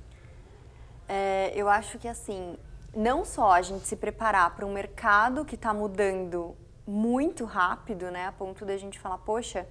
[1.07, 2.57] É, eu acho que assim
[2.95, 8.27] não só a gente se preparar para um mercado que está mudando muito rápido, né,
[8.27, 9.67] a ponto da gente falar, poxa,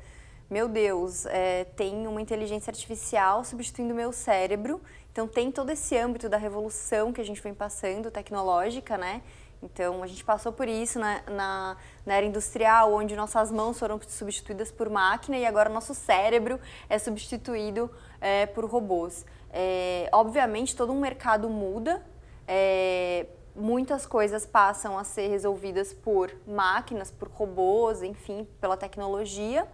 [0.51, 4.81] meu Deus, é, tem uma inteligência artificial substituindo o meu cérebro,
[5.11, 9.23] então tem todo esse âmbito da revolução que a gente vem passando, tecnológica, né?
[9.63, 14.01] Então a gente passou por isso na, na, na era industrial, onde nossas mãos foram
[14.07, 16.59] substituídas por máquina e agora nosso cérebro
[16.89, 19.25] é substituído é, por robôs.
[19.53, 22.05] É, obviamente todo um mercado muda,
[22.47, 29.67] é, muitas coisas passam a ser resolvidas por máquinas, por robôs, enfim, pela tecnologia.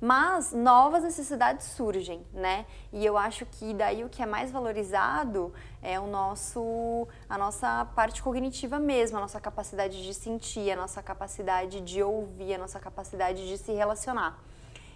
[0.00, 2.66] Mas novas necessidades surgem, né?
[2.92, 7.84] E eu acho que daí o que é mais valorizado é o nosso, a nossa
[7.96, 12.78] parte cognitiva mesmo, a nossa capacidade de sentir, a nossa capacidade de ouvir, a nossa
[12.78, 14.38] capacidade de se relacionar.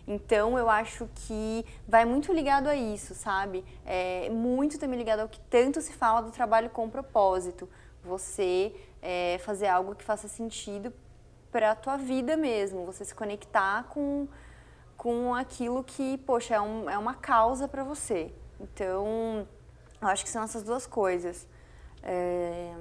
[0.06, 3.64] Então eu acho que vai muito ligado a isso, sabe?
[3.84, 7.68] É muito também ligado ao que tanto se fala do trabalho com propósito.
[8.02, 10.92] Você é, fazer algo que faça sentido
[11.52, 14.26] para a tua vida mesmo, você se conectar com,
[14.96, 18.32] com aquilo que, poxa, é, um, é uma causa para você.
[18.58, 19.46] Então,
[20.00, 21.46] eu acho que são essas duas coisas.
[22.02, 22.74] É,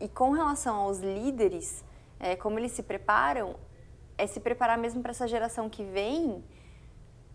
[0.00, 1.84] e com relação aos líderes,
[2.18, 3.54] é, como eles se preparam,
[4.18, 6.42] é se preparar mesmo para essa geração que vem,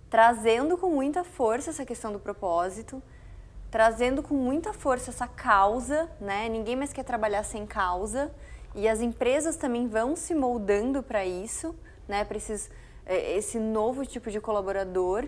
[0.09, 3.01] trazendo com muita força essa questão do propósito,
[3.69, 6.49] trazendo com muita força essa causa, né?
[6.49, 8.31] Ninguém mais quer trabalhar sem causa
[8.75, 11.73] e as empresas também vão se moldando para isso,
[12.07, 12.25] né?
[12.25, 12.37] Para
[13.05, 15.27] é, esse novo tipo de colaborador.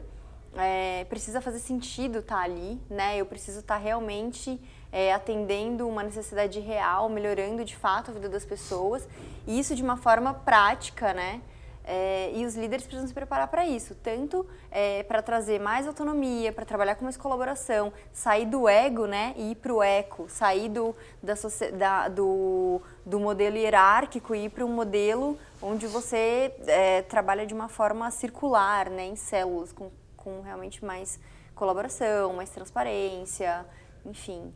[0.56, 3.18] É, precisa fazer sentido estar tá ali, né?
[3.18, 4.62] Eu preciso estar tá realmente
[4.94, 9.08] é, atendendo uma necessidade real, melhorando de fato a vida das pessoas,
[9.48, 11.42] e isso de uma forma prática, né?
[11.86, 16.54] É, e os líderes precisam se preparar para isso, tanto é, para trazer mais autonomia,
[16.54, 20.70] para trabalhar com mais colaboração, sair do ego né, e ir para o eco, sair
[20.70, 21.34] do, da,
[21.78, 27.54] da, do, do modelo hierárquico e ir para um modelo onde você é, trabalha de
[27.54, 31.20] uma forma circular, né, em células, com, com realmente mais
[31.54, 33.66] colaboração, mais transparência,
[34.06, 34.54] enfim.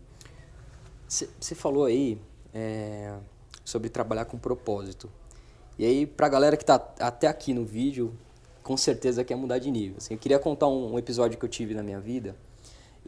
[1.07, 2.19] Você falou aí
[2.53, 3.15] é,
[3.63, 5.09] sobre trabalhar com propósito.
[5.79, 8.13] E aí, pra galera que está até aqui no vídeo,
[8.63, 9.97] com certeza quer mudar de nível.
[9.97, 12.35] Assim, eu queria contar um, um, episódio que eu tive na minha vida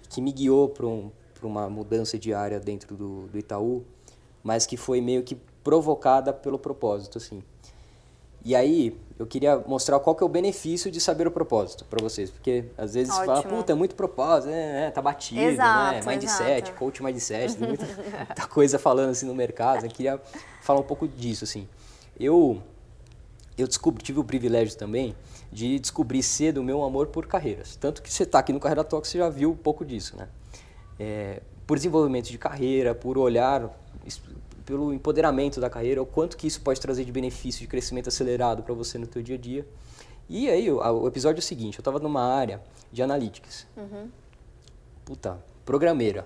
[0.07, 1.12] que me guiou para um,
[1.43, 3.83] uma mudança de área dentro do, do Itaú,
[4.41, 7.43] mas que foi meio que provocada pelo propósito, assim.
[8.43, 12.02] E aí, eu queria mostrar qual que é o benefício de saber o propósito para
[12.02, 12.30] vocês.
[12.30, 13.25] Porque às vezes Ótimo.
[13.25, 14.88] fala, puta, é muito propósito, né?
[14.88, 15.47] É, tá batido, né?
[15.47, 16.15] exato, né?
[16.15, 16.73] Mindset, exato.
[16.73, 17.86] coach mindset, tem muita,
[18.25, 19.86] muita, coisa falando assim no mercado.
[19.86, 20.21] Eu queria
[20.62, 21.67] falar um pouco disso, assim.
[22.17, 22.62] Eu,
[23.58, 25.13] eu descobri, tive o privilégio também
[25.52, 27.75] de descobrir cedo o meu amor por carreiras.
[27.75, 30.30] Tanto que você está aqui no Carreira Talk, você já viu um pouco disso, né?
[30.97, 33.69] É, por desenvolvimento de carreira, por olhar
[34.69, 38.62] pelo empoderamento da carreira, o quanto que isso pode trazer de benefício, de crescimento acelerado
[38.62, 39.67] para você no teu dia a dia.
[40.29, 43.65] E aí, o, o episódio é o seguinte, eu estava numa área de analytics.
[43.75, 44.10] Uhum.
[45.03, 46.23] Puta, programeira.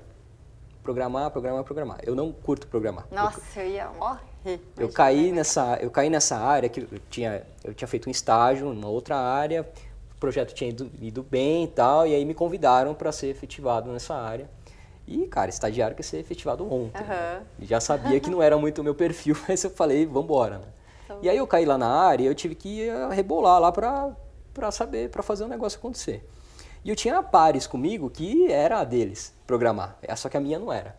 [0.84, 2.00] Programar, programar, programar.
[2.04, 3.08] Eu não curto programar.
[3.10, 4.60] Nossa, eu, eu ia morrer.
[4.78, 8.74] Eu caí, nessa, eu caí nessa área que eu tinha, eu tinha feito um estágio
[8.74, 9.66] numa outra área,
[10.12, 13.90] o projeto tinha ido, ido bem e tal, e aí me convidaram para ser efetivado
[13.90, 14.50] nessa área.
[15.08, 17.02] E, cara, estagiário quer ser efetivado ontem.
[17.02, 17.08] Uhum.
[17.08, 17.42] Né?
[17.62, 20.68] Já sabia que não era muito o meu perfil, mas eu falei, vambora, né?
[21.06, 21.20] Então...
[21.22, 25.10] E aí eu caí lá na área e eu tive que rebolar lá pra saber,
[25.10, 26.26] pra fazer o negócio acontecer.
[26.84, 29.98] E eu tinha pares comigo que era a deles, programar.
[30.18, 30.98] Só que a minha não era.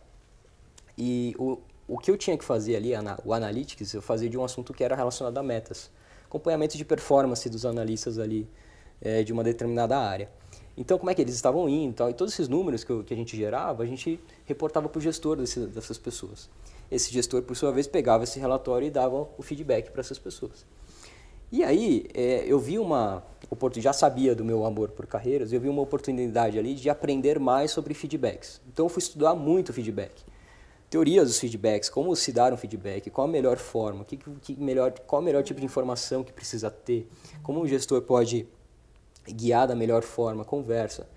[0.96, 2.92] E o, o que eu tinha que fazer ali,
[3.24, 5.90] o Analytics, eu fazia de um assunto que era relacionado a metas.
[6.26, 8.48] Acompanhamento de performance dos analistas ali
[9.00, 10.30] é, de uma determinada área.
[10.76, 12.10] Então, como é que eles estavam indo e tal.
[12.10, 15.02] E todos esses números que, eu, que a gente gerava, a gente reportava para o
[15.02, 16.48] gestor desse, dessas pessoas.
[16.90, 20.66] Esse gestor, por sua vez, pegava esse relatório e dava o feedback para essas pessoas.
[21.52, 25.60] E aí, é, eu vi uma oportunidade, já sabia do meu amor por carreiras, eu
[25.60, 28.60] vi uma oportunidade ali de aprender mais sobre feedbacks.
[28.72, 30.24] Então, eu fui estudar muito feedback.
[30.90, 34.92] Teorias dos feedbacks, como se dar um feedback, qual a melhor forma, que, que melhor,
[35.06, 37.08] qual o melhor tipo de informação que precisa ter,
[37.42, 38.46] como o gestor pode
[39.26, 41.08] guiar da melhor forma, conversa.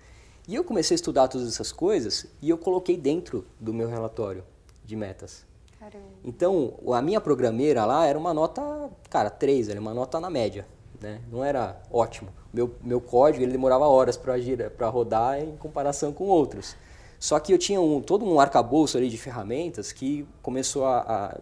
[0.46, 4.42] E eu comecei a estudar todas essas coisas e eu coloquei dentro do meu relatório
[4.84, 5.44] de metas.
[5.78, 6.06] Caramba.
[6.24, 10.66] Então, a minha programeira lá era uma nota, cara, 3, era uma nota na média.
[11.00, 11.20] Né?
[11.30, 12.30] Não era ótimo.
[12.52, 16.76] Meu, meu código ele demorava horas para rodar em comparação com outros.
[17.18, 21.38] Só que eu tinha um, todo um arcabouço ali de ferramentas que começou a, a,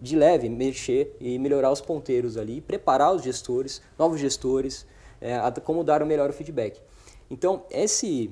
[0.00, 4.86] de leve, mexer e melhorar os ponteiros ali, preparar os gestores, novos gestores,
[5.24, 6.78] é, como dar o melhor feedback.
[7.30, 8.30] Então, esse,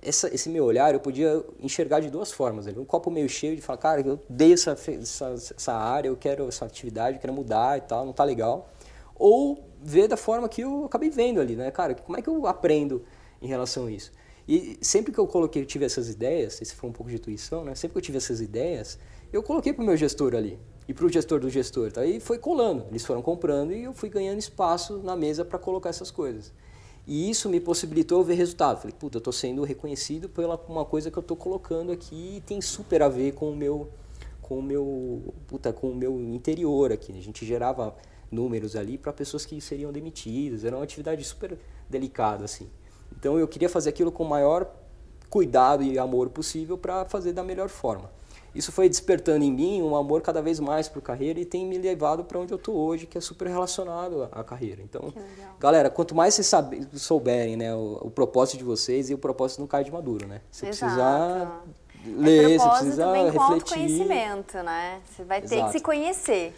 [0.00, 2.68] essa, esse meu olhar eu podia enxergar de duas formas.
[2.68, 6.46] Um copo meio cheio de falar, cara, eu dei essa, essa, essa área, eu quero
[6.46, 8.70] essa atividade, eu quero mudar e tal, não tá legal.
[9.16, 11.70] Ou ver da forma que eu acabei vendo ali, né?
[11.72, 13.04] Cara, como é que eu aprendo
[13.42, 14.12] em relação a isso?
[14.46, 17.74] E sempre que eu coloquei, tive essas ideias, esse foi um pouco de intuição, né?
[17.74, 18.98] Sempre que eu tive essas ideias,
[19.32, 20.58] eu coloquei para o meu gestor ali
[20.90, 21.92] e para o gestor do gestor.
[21.92, 22.04] Tá?
[22.04, 25.88] E foi colando, eles foram comprando e eu fui ganhando espaço na mesa para colocar
[25.88, 26.52] essas coisas.
[27.06, 28.80] E isso me possibilitou ver resultado.
[28.80, 32.40] Falei, puta, eu estou sendo reconhecido pela uma coisa que eu estou colocando aqui e
[32.40, 33.88] tem super a ver com o meu,
[34.42, 37.16] com o meu, puta, com o meu interior aqui.
[37.16, 37.94] A gente gerava
[38.28, 40.64] números ali para pessoas que seriam demitidas.
[40.64, 41.56] Era uma atividade super
[41.88, 42.68] delicada assim.
[43.16, 44.68] Então eu queria fazer aquilo com o maior
[45.28, 48.10] cuidado e amor possível para fazer da melhor forma.
[48.54, 51.78] Isso foi despertando em mim um amor cada vez mais por carreira e tem me
[51.78, 54.82] levado para onde eu estou hoje, que é super relacionado à carreira.
[54.82, 55.12] Então,
[55.58, 56.50] galera, quanto mais vocês
[56.94, 60.40] souberem né, o, o, propósito de vocês, e o propósito não cai de maduro, né?
[60.50, 60.90] Você Exato.
[60.90, 61.60] precisa
[62.18, 63.62] ler, é você precisa vem refletir.
[63.62, 65.00] Com conhecimento, né?
[65.04, 65.72] Você vai ter Exato.
[65.72, 66.54] que se conhecer.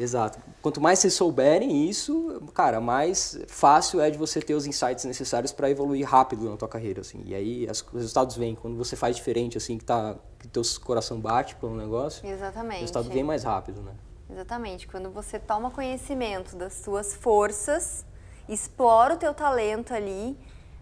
[0.00, 0.38] Exato.
[0.62, 5.52] Quanto mais vocês souberem isso, cara, mais fácil é de você ter os insights necessários
[5.52, 7.22] para evoluir rápido na tua carreira, assim.
[7.26, 11.20] E aí os resultados vêm quando você faz diferente, assim, que tá que teu coração
[11.20, 12.26] bate para um negócio.
[12.26, 12.78] Exatamente.
[12.78, 13.92] O resultado vem mais rápido, né?
[14.30, 14.88] Exatamente.
[14.88, 18.06] Quando você toma conhecimento das suas forças,
[18.48, 20.38] explora o teu talento ali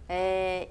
[0.08, 0.68] é,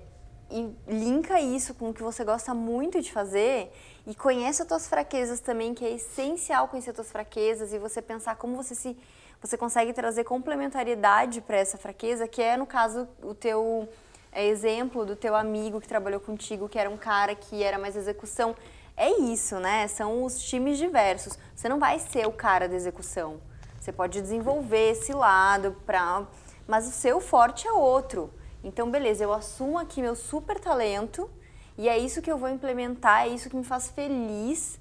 [0.50, 3.74] e linka isso com o que você gosta muito de fazer
[4.08, 8.02] e conhece as tuas fraquezas também, que é essencial conhecer as tuas fraquezas e você
[8.02, 8.98] pensar como você se
[9.40, 13.88] você consegue trazer complementariedade para essa fraqueza, que é no caso o teu
[14.32, 17.96] é, exemplo do teu amigo que trabalhou contigo, que era um cara que era mais
[17.96, 18.56] execução.
[18.96, 19.88] É isso, né?
[19.90, 21.38] São os times diversos.
[21.54, 23.40] Você não vai ser o cara da execução.
[23.80, 26.26] Você pode desenvolver esse lado para,
[26.66, 28.34] mas o seu forte é outro.
[28.64, 31.30] Então, beleza, eu assumo aqui meu super talento
[31.78, 34.80] e é isso que eu vou implementar, é isso que me faz feliz.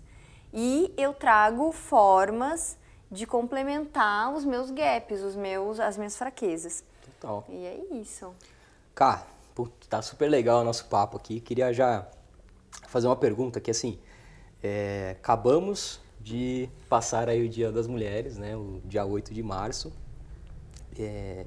[0.53, 2.79] E eu trago formas
[3.11, 6.83] de complementar os meus gaps, os meus, as minhas fraquezas.
[7.21, 7.45] Total.
[7.49, 8.35] E é isso.
[8.95, 9.27] Cá,
[9.91, 11.41] tá super legal o nosso papo aqui.
[11.41, 12.07] Queria já
[12.89, 13.99] fazer uma pergunta que assim,
[14.63, 19.93] é, acabamos de passar aí o Dia das Mulheres, né, o dia 8 de março.
[20.99, 21.47] É,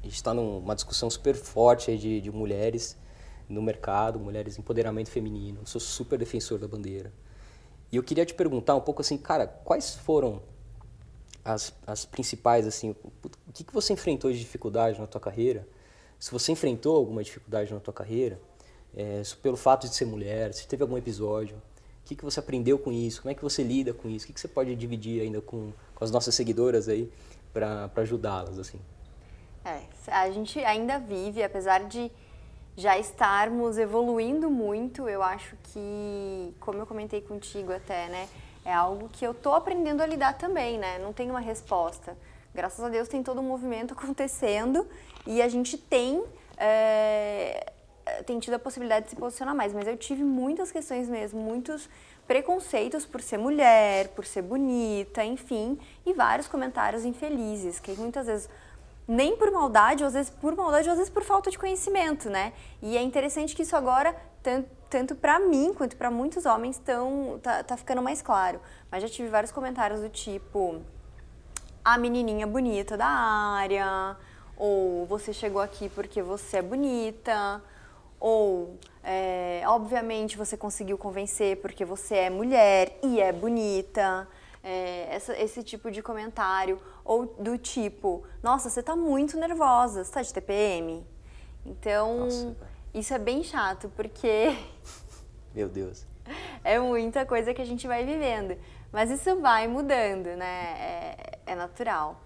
[0.00, 2.96] a gente está numa discussão super forte de, de mulheres
[3.48, 5.60] no mercado, mulheres empoderamento feminino.
[5.64, 7.12] Sou super defensor da bandeira.
[7.90, 10.42] E eu queria te perguntar um pouco assim, cara, quais foram
[11.44, 15.66] as, as principais, assim, o que, que você enfrentou de dificuldade na tua carreira?
[16.18, 18.38] Se você enfrentou alguma dificuldade na tua carreira,
[18.94, 22.78] é, pelo fato de ser mulher, se teve algum episódio, o que, que você aprendeu
[22.78, 23.22] com isso?
[23.22, 24.24] Como é que você lida com isso?
[24.24, 27.10] O que, que você pode dividir ainda com, com as nossas seguidoras aí
[27.52, 28.80] para ajudá-las, assim?
[29.64, 32.10] É, a gente ainda vive, apesar de
[32.78, 38.28] já estarmos evoluindo muito, eu acho que, como eu comentei contigo até, né,
[38.64, 40.96] é algo que eu tô aprendendo a lidar também, né?
[41.00, 42.16] Não tem uma resposta.
[42.54, 44.86] Graças a Deus tem todo um movimento acontecendo
[45.26, 46.22] e a gente tem
[46.56, 47.72] é,
[48.24, 51.90] tem tido a possibilidade de se posicionar mais, mas eu tive muitas questões mesmo, muitos
[52.28, 58.48] preconceitos por ser mulher, por ser bonita, enfim, e vários comentários infelizes que muitas vezes
[59.08, 62.52] nem por maldade, às vezes por maldade, às vezes por falta de conhecimento, né?
[62.82, 67.40] E é interessante que isso agora tanto, tanto para mim quanto para muitos homens estão
[67.42, 68.60] tá, tá ficando mais claro.
[68.90, 70.82] Mas já tive vários comentários do tipo
[71.82, 74.14] a menininha bonita da área,
[74.58, 77.62] ou você chegou aqui porque você é bonita,
[78.20, 84.28] ou é, obviamente você conseguiu convencer porque você é mulher e é bonita.
[84.62, 90.12] É, essa, esse tipo de comentário, ou do tipo, nossa, você tá muito nervosa, você
[90.12, 91.06] tá de TPM?
[91.64, 92.56] Então, nossa.
[92.92, 94.54] isso é bem chato, porque.
[95.54, 96.06] Meu Deus.
[96.62, 98.54] É muita coisa que a gente vai vivendo.
[98.92, 100.74] Mas isso vai mudando, né?
[100.78, 102.20] É, é natural.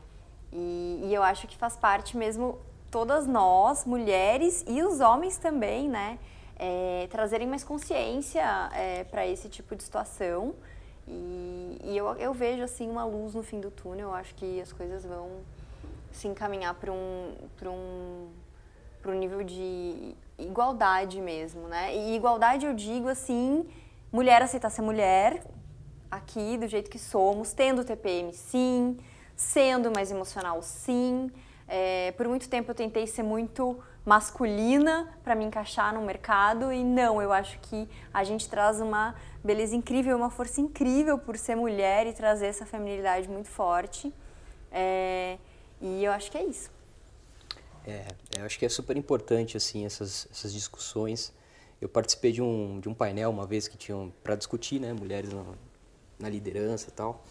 [0.52, 2.58] E, e, eu acho que faz parte mesmo
[2.90, 6.18] todas nós, mulheres e os homens também, né?
[6.56, 8.42] É, trazerem mais consciência
[8.74, 10.54] é, para esse tipo de situação.
[11.12, 14.08] E, e eu, eu, vejo assim uma luz no fim do túnel.
[14.08, 15.40] Eu acho que as coisas vão
[16.10, 18.28] se encaminhar para um, um,
[19.04, 21.94] um nível de igualdade mesmo, né?
[21.94, 23.68] E igualdade eu digo assim,
[24.10, 25.44] mulher aceitar ser mulher,
[26.10, 28.98] aqui do jeito que somos, tendo TPM sim,
[29.36, 31.30] sendo mais emocional sim.
[31.68, 36.82] É, por muito tempo eu tentei ser muito masculina para me encaixar no mercado e
[36.82, 41.56] não, eu acho que a gente traz uma beleza incrível, uma força incrível por ser
[41.56, 44.12] mulher e trazer essa feminilidade muito forte.
[44.70, 45.38] É,
[45.80, 46.70] e eu acho que é isso.
[47.86, 48.06] É,
[48.38, 51.32] eu acho que é super importante assim essas, essas discussões.
[51.80, 55.30] Eu participei de um, de um painel uma vez que tinham para discutir, né, mulheres
[55.30, 55.56] no,
[56.18, 57.24] na liderança e tal.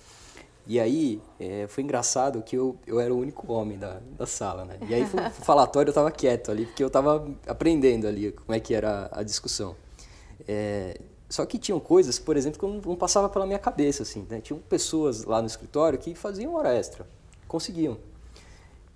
[0.67, 4.63] E aí, é, foi engraçado que eu, eu era o único homem da, da sala,
[4.65, 4.77] né?
[4.87, 5.03] E aí,
[5.39, 9.09] o falatório, eu tava quieto ali, porque eu tava aprendendo ali como é que era
[9.11, 9.75] a discussão.
[10.47, 10.99] É,
[11.31, 14.41] só que tinham coisas, por exemplo, que não, não passava pela minha cabeça, assim, né?
[14.41, 17.07] Tinham pessoas lá no escritório que faziam hora extra,
[17.47, 17.97] conseguiam.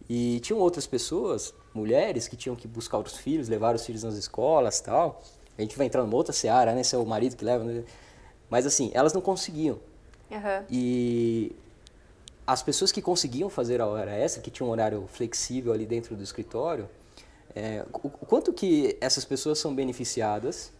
[0.10, 4.15] E tinham outras pessoas, mulheres, que tinham que buscar os filhos, levar os filhos nas
[4.15, 5.24] escolas tal.
[5.58, 6.84] A gente vai entrar numa outra seara, né?
[6.84, 7.63] Se é o marido que leva...
[7.63, 7.86] Né?
[8.50, 9.80] Mas assim, elas não conseguiam.
[10.30, 10.65] Uhum.
[10.69, 11.56] E
[12.45, 16.17] as pessoas que conseguiam fazer a hora extra, que tinham um horário flexível ali dentro
[16.17, 16.89] do escritório,
[17.56, 20.75] é, o, o quanto que essas pessoas são beneficiadas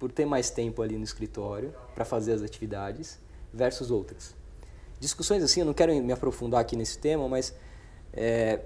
[0.00, 3.18] por ter mais tempo ali no escritório para fazer as atividades
[3.52, 4.34] versus outras.
[4.98, 7.54] Discussões assim, eu não quero me aprofundar aqui nesse tema, mas
[8.12, 8.60] é,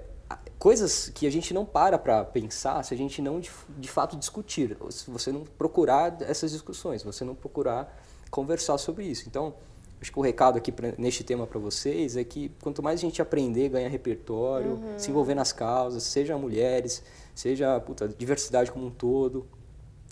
[0.57, 4.15] coisas que a gente não para para pensar se a gente não de, de fato
[4.15, 9.25] discutir, se você não procurar essas discussões, você não procurar conversar sobre isso.
[9.27, 9.53] Então,
[10.01, 13.01] acho que o recado aqui pra, neste tema para vocês é que quanto mais a
[13.01, 14.97] gente aprender, ganhar repertório, uhum.
[14.99, 19.45] se envolver nas causas, seja mulheres, seja puta, diversidade como um todo,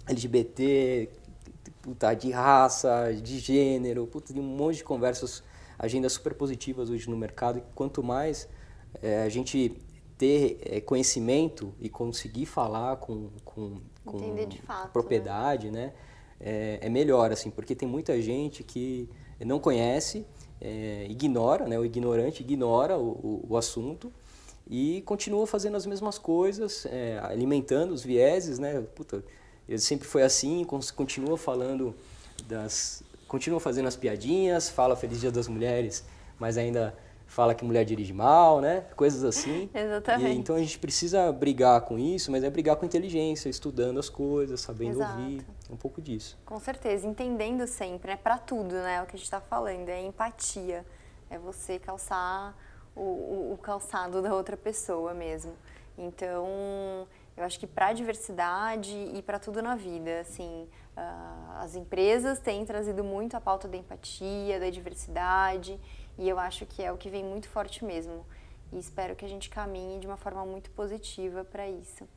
[0.08, 1.10] LGBT,
[1.82, 5.44] puta, de raça, de gênero, puta, de um monte de conversas,
[5.78, 7.60] agendas super positivas hoje no mercado.
[7.60, 8.48] E quanto mais
[9.02, 9.82] é, a gente
[10.18, 14.20] ter é, conhecimento e conseguir falar com, com, com
[14.66, 15.88] fato, propriedade, né?
[15.88, 15.94] né?
[16.44, 20.26] é, é, melhor, assim, porque tem muita gente que não conhece,
[20.60, 24.12] é, ignora, né, o ignorante ignora o, o, o, assunto
[24.70, 29.24] e continua fazendo as mesmas coisas, é, alimentando os vieses, né, puta,
[29.68, 31.96] ele sempre foi assim, continua falando
[32.48, 33.04] das...
[33.28, 36.04] continua fazendo as piadinhas, fala Feliz Dia das Mulheres,
[36.40, 36.96] mas ainda
[37.34, 38.86] fala que mulher dirige mal, né?
[38.96, 39.70] Coisas assim.
[39.74, 40.36] Exatamente.
[40.36, 44.08] E, então a gente precisa brigar com isso, mas é brigar com inteligência, estudando as
[44.08, 45.20] coisas, sabendo Exato.
[45.20, 46.38] ouvir, um pouco disso.
[46.46, 48.20] Com certeza, entendendo sempre, é né?
[48.22, 49.02] para tudo, né?
[49.02, 50.86] O que a gente está falando é empatia,
[51.30, 52.56] é você calçar
[52.96, 55.54] o, o, o calçado da outra pessoa mesmo.
[55.98, 61.76] Então, eu acho que para a diversidade e para tudo na vida, assim, uh, as
[61.76, 65.80] empresas têm trazido muito a pauta da empatia, da diversidade
[66.18, 68.26] e eu acho que é o que vem muito forte mesmo.
[68.72, 72.08] E espero que a gente caminhe de uma forma muito positiva para isso.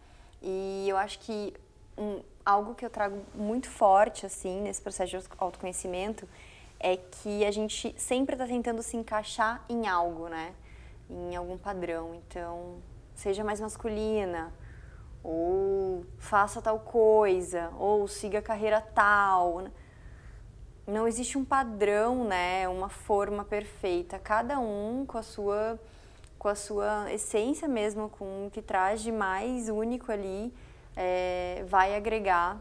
[0.42, 1.54] E eu acho que
[1.96, 6.28] um, algo que eu trago muito forte assim nesse processo de autoconhecimento
[6.78, 10.54] é que a gente sempre está tentando se encaixar em algo, né?
[11.08, 12.14] Em algum padrão.
[12.14, 12.76] Então,
[13.14, 14.52] seja mais masculina,
[15.26, 19.60] ou faça tal coisa, ou siga carreira tal.
[19.60, 19.70] Né?
[20.86, 24.18] não existe um padrão, né, uma forma perfeita.
[24.18, 25.78] Cada um com a sua
[26.38, 30.52] com a sua essência mesmo, com o que traz de mais único ali,
[30.94, 32.60] é, vai agregar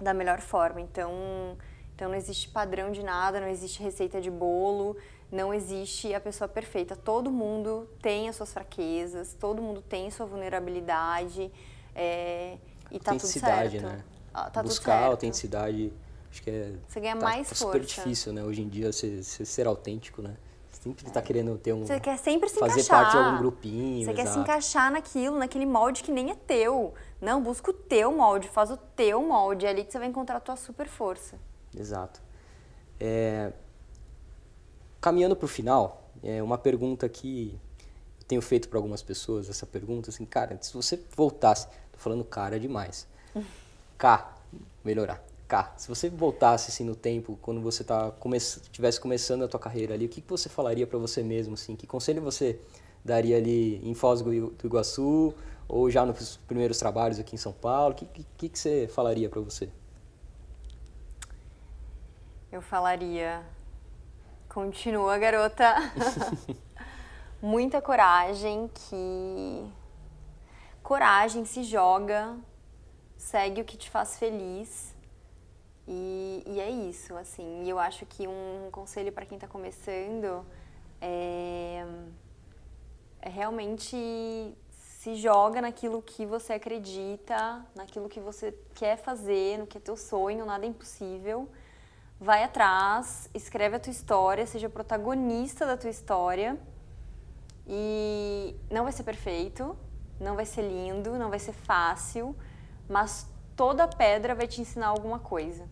[0.00, 0.80] da melhor forma.
[0.80, 1.56] Então,
[1.94, 4.96] então não existe padrão de nada, não existe receita de bolo,
[5.30, 6.96] não existe a pessoa perfeita.
[6.96, 11.50] Todo mundo tem as suas fraquezas, todo mundo tem sua vulnerabilidade
[11.98, 12.58] é,
[12.90, 13.82] e tá tudo certo.
[13.82, 14.04] Né?
[14.32, 15.92] Ah, tá Buscar autenticidade
[16.30, 16.72] Acho que é.
[16.86, 17.64] Você ganha tá, mais tá força.
[17.64, 18.44] super difícil, né?
[18.44, 20.36] Hoje em dia, você, você ser autêntico, né?
[20.70, 21.86] Você Sempre tá querendo ter um.
[21.86, 23.02] Você quer sempre se fazer encaixar.
[23.02, 24.04] parte de algum grupinho.
[24.04, 24.40] Você quer se exato.
[24.40, 26.94] encaixar naquilo, naquele molde que nem é teu.
[27.20, 29.66] Não, busca o teu molde, faz o teu molde.
[29.66, 31.36] É ali que você vai encontrar a tua super força.
[31.74, 32.20] Exato.
[33.00, 33.52] É,
[35.00, 37.58] Caminhando para o final, é uma pergunta que
[38.20, 41.68] eu tenho feito para algumas pessoas, essa pergunta, assim, cara, se você voltasse,
[41.98, 43.06] tô falando cara demais,
[43.98, 44.32] K,
[44.84, 48.38] melhorar, K, se você voltasse assim no tempo, quando você tá come
[48.70, 51.74] tivesse começando a tua carreira ali, o que, que você falaria para você mesmo, assim,
[51.74, 52.60] que conselho você
[53.04, 55.34] daria ali em Foz do Iguaçu,
[55.68, 59.28] ou já nos primeiros trabalhos aqui em São Paulo, o que, que, que você falaria
[59.28, 59.68] para você?
[62.50, 63.42] Eu falaria,
[64.48, 65.74] continua, garota.
[67.42, 69.70] Muita coragem, que
[70.90, 72.34] coragem, se joga,
[73.14, 74.96] segue o que te faz feliz.
[75.86, 77.64] E, e é isso, assim.
[77.64, 80.46] E eu acho que um conselho para quem está começando
[80.98, 81.84] é,
[83.20, 83.96] é realmente
[84.70, 87.38] se joga naquilo que você acredita,
[87.74, 91.48] naquilo que você quer fazer, no que é teu sonho, nada é impossível
[92.20, 96.58] vai atrás, escreve a tua história, seja protagonista da tua história.
[97.64, 99.76] E não vai ser perfeito,
[100.20, 102.34] não vai ser lindo, não vai ser fácil,
[102.88, 105.64] mas toda pedra vai te ensinar alguma coisa.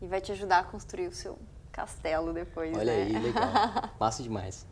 [0.00, 1.38] E vai te ajudar a construir o seu
[1.70, 2.76] castelo depois.
[2.76, 3.02] Olha né?
[3.02, 3.50] aí, legal.
[3.98, 4.66] Massa demais.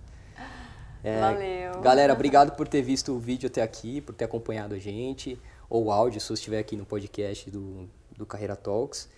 [1.02, 1.80] É, Valeu.
[1.80, 5.86] Galera, obrigado por ter visto o vídeo até aqui, por ter acompanhado a gente, ou
[5.86, 9.08] o áudio, se você estiver aqui no podcast do, do Carreira Talks.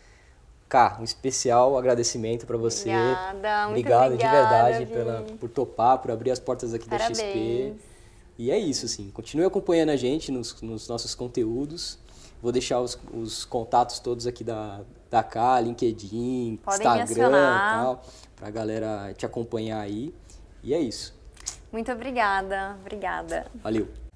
[0.68, 2.88] Cá, um especial agradecimento para você.
[2.88, 7.18] Obrigada, muito Obrigado obrigada, de verdade pela, por topar, por abrir as portas aqui Parabéns.
[7.18, 7.74] da XP.
[8.38, 9.10] E é isso, assim.
[9.10, 11.98] Continue acompanhando a gente nos, nos nossos conteúdos.
[12.42, 14.80] Vou deixar os, os contatos todos aqui da,
[15.10, 18.04] da Cá, LinkedIn, Podem Instagram e tal,
[18.34, 20.12] pra galera te acompanhar aí.
[20.62, 21.14] E é isso.
[21.70, 23.46] Muito obrigada, obrigada.
[23.62, 24.01] Valeu.